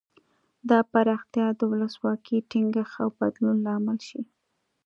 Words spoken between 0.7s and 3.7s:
پراختیا د ولسواکۍ ټینګښت او بدلون